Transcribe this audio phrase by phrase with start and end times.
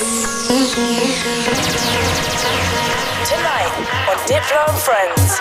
[0.00, 0.16] Tonight
[4.08, 5.38] on Diplo and Friends,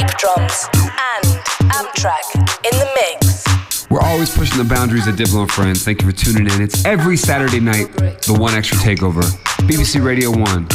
[0.00, 1.26] Ape Drums and
[1.72, 2.24] Amtrac
[2.64, 3.44] in the mix.
[3.90, 5.84] We're always pushing the boundaries of Diplo and Friends.
[5.84, 6.62] Thank you for tuning in.
[6.62, 7.92] It's every Saturday night,
[8.22, 9.24] the One Extra Takeover,
[9.68, 10.68] BBC Radio 1.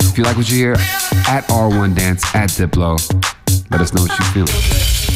[0.00, 2.98] If you like what you hear, at R1 Dance, at Diplo,
[3.70, 5.07] let us know what you're feeling.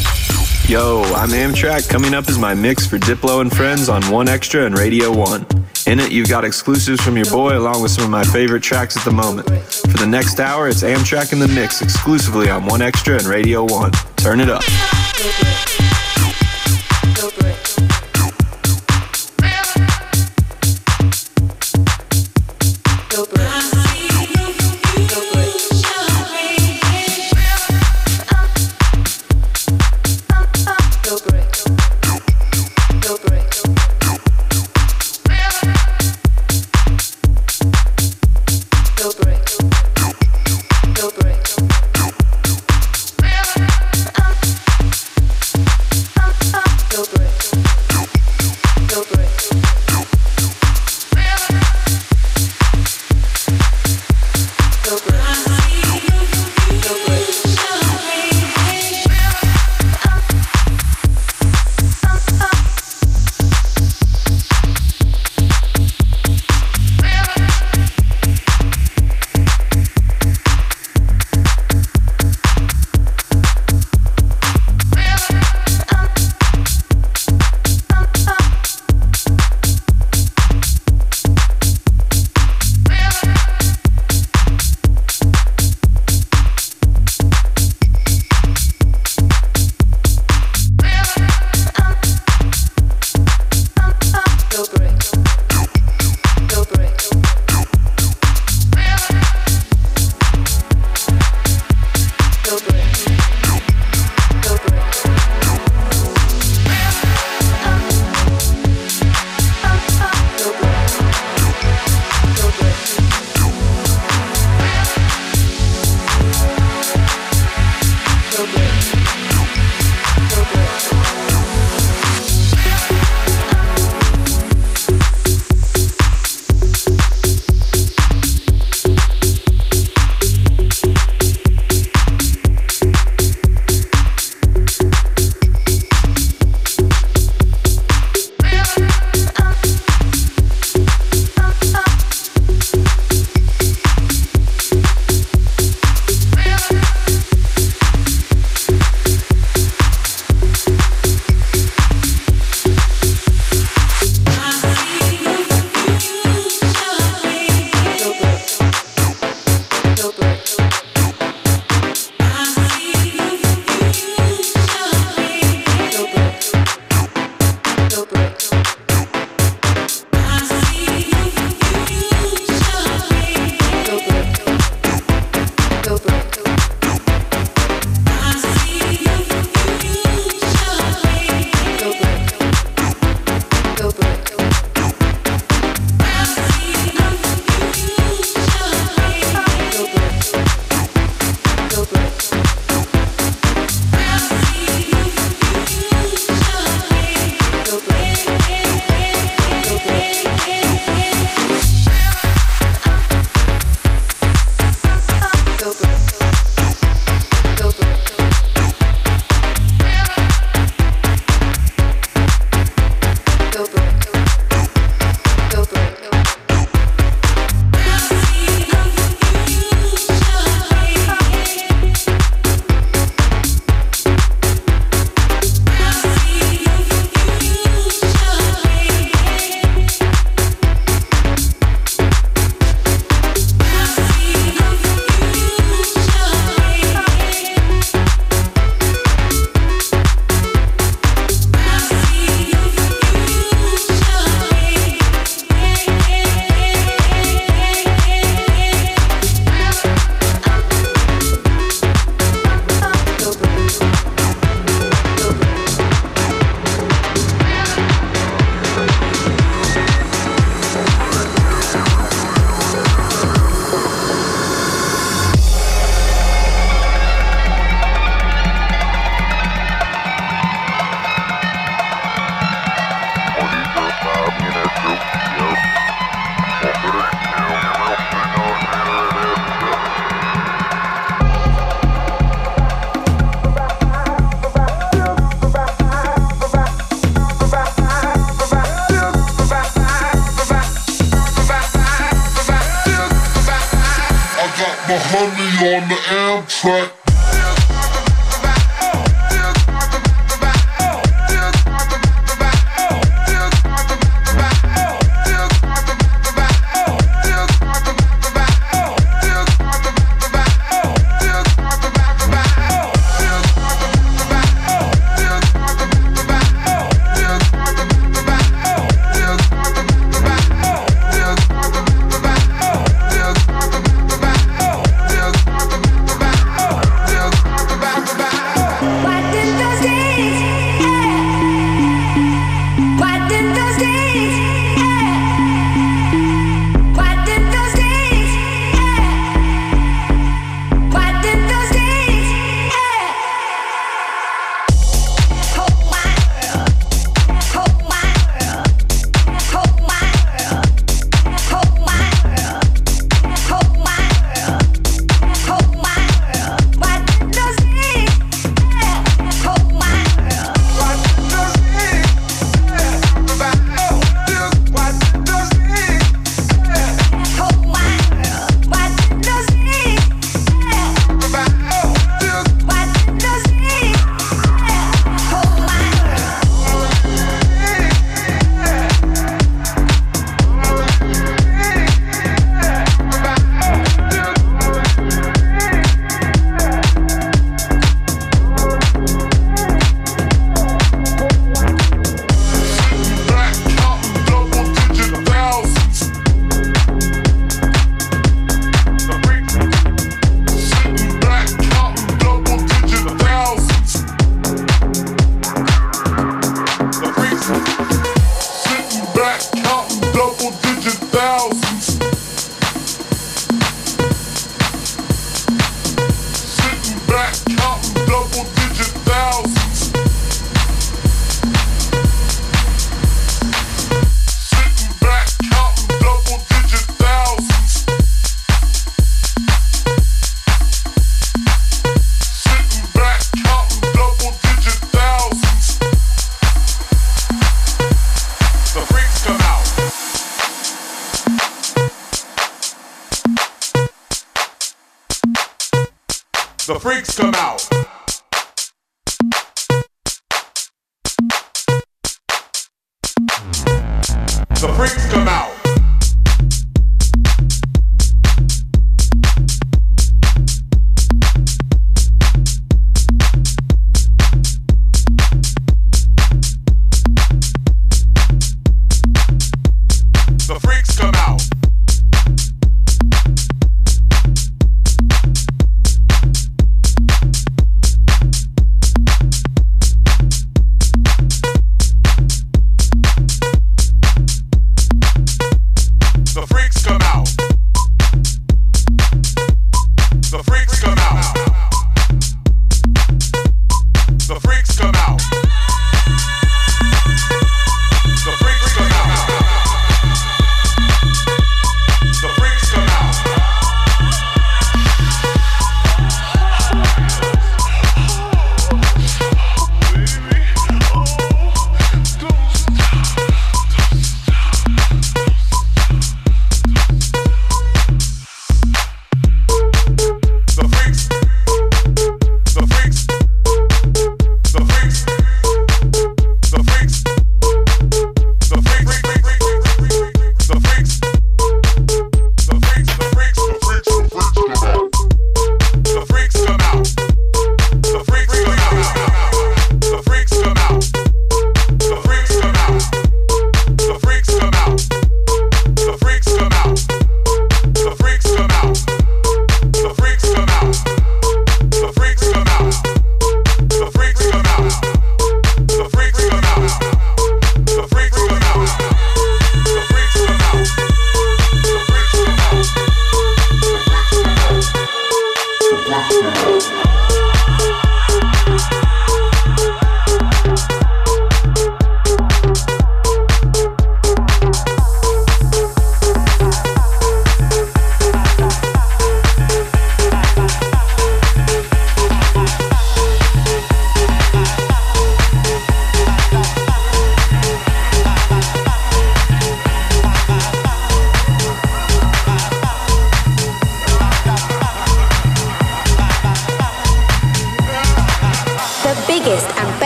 [0.73, 1.87] Yo, I'm Amtrac.
[1.91, 5.47] Coming up is my mix for Diplo and Friends on One Extra and Radio 1.
[5.87, 8.97] In it, you've got exclusives from your boy along with some of my favorite tracks
[8.97, 9.47] at the moment.
[9.51, 13.65] For the next hour, it's Amtrac in the mix exclusively on One Extra and Radio
[13.65, 13.91] 1.
[14.17, 14.63] Turn it up.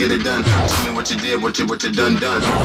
[0.00, 0.42] get it done.
[0.42, 2.59] Tell me what you did, what you, what you done, done.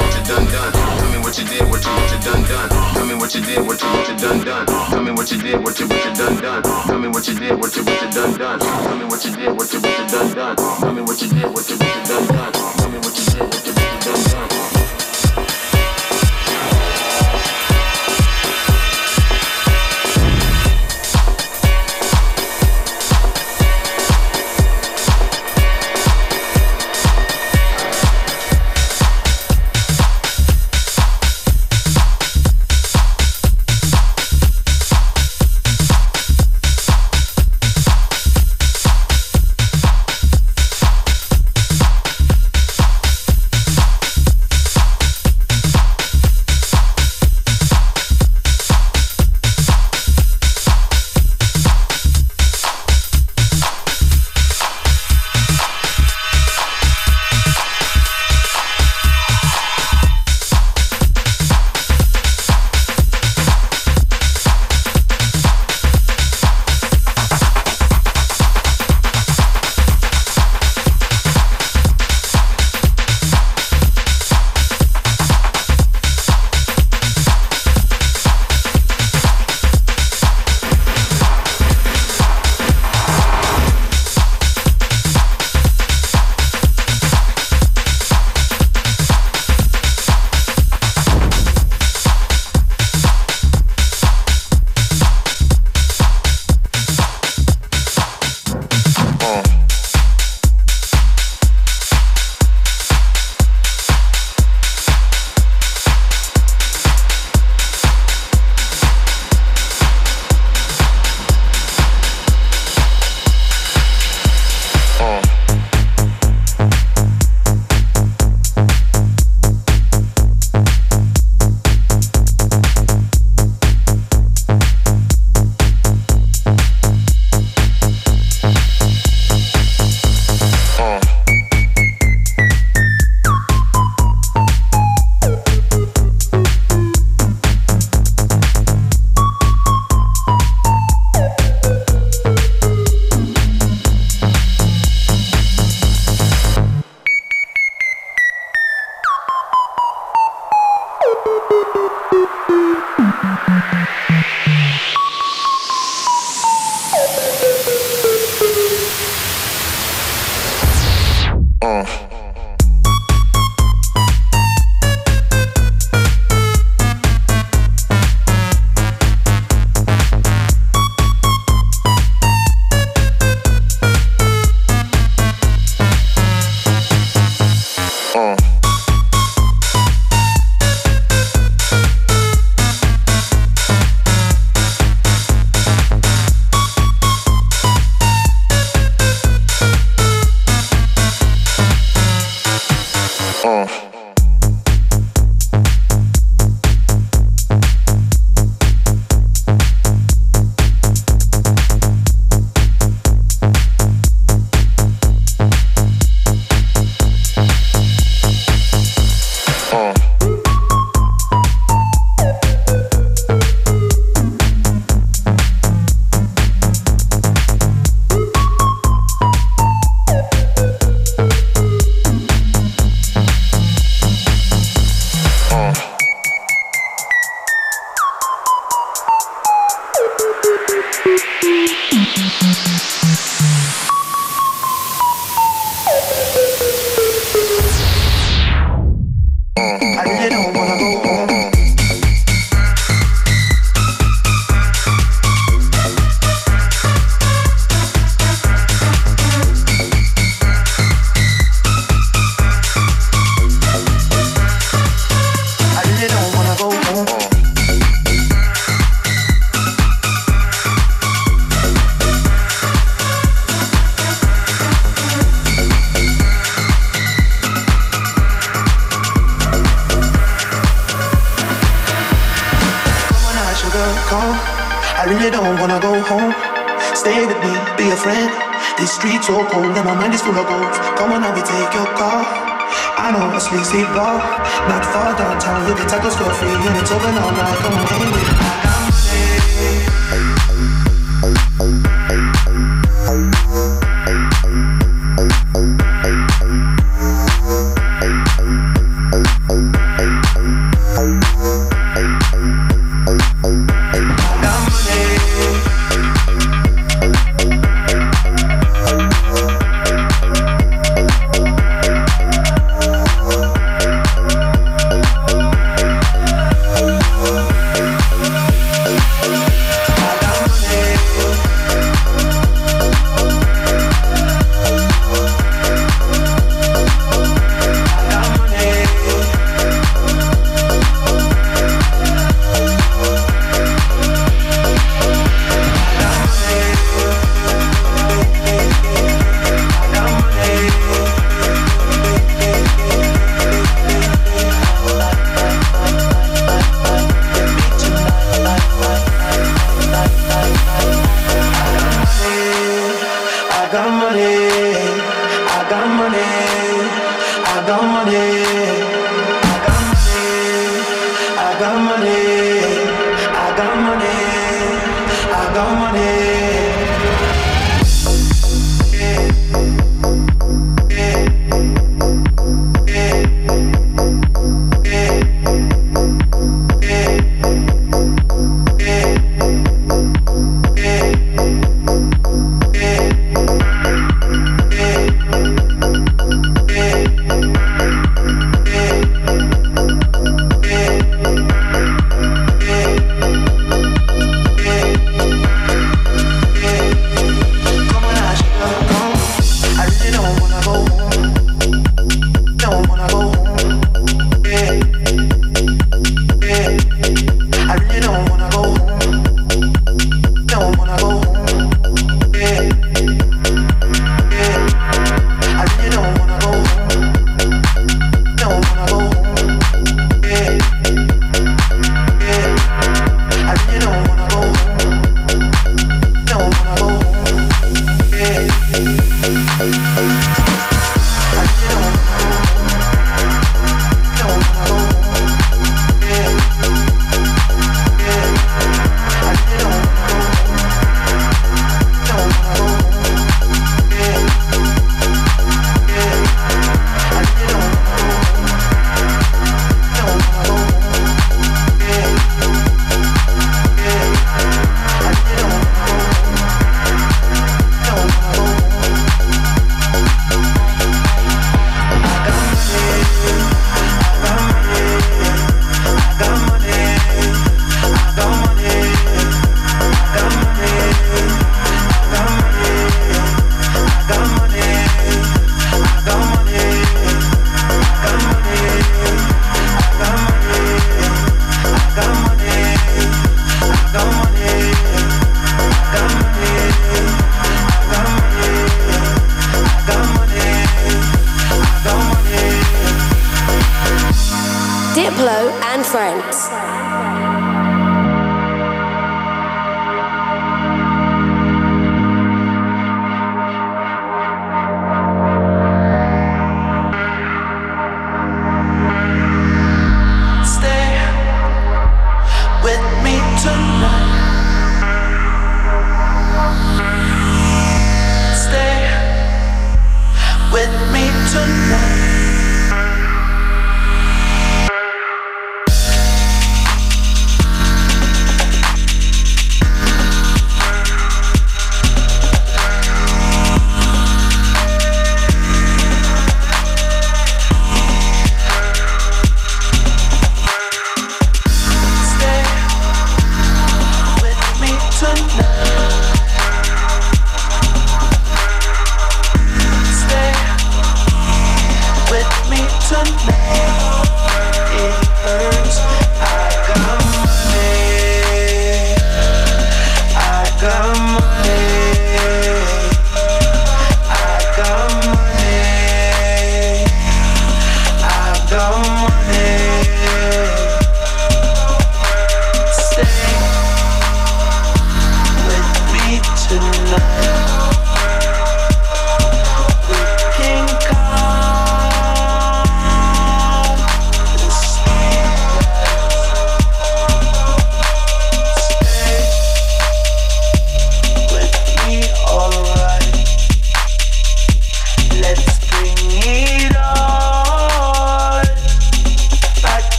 [0.00, 0.72] What you done done.
[0.72, 2.68] Tell me what you did, what you what you done done.
[2.94, 4.66] Tell me what you did, what you what you done done.
[4.66, 6.62] Tell me what you did, what you what you done done.
[6.62, 8.58] Tell me what you did, what you what you done done.
[8.60, 10.56] Tell me what you did, what you what you done done.
[10.80, 12.52] Tell me what you did, what you what you done done.
[12.52, 14.73] Tell me what you did, what you what you done done.